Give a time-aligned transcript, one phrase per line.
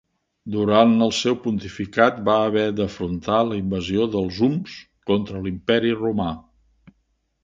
[0.53, 4.79] Durant el seu pontificat va haver d'afrontar la invasió dels Huns
[5.13, 6.31] contra l'imperi romà.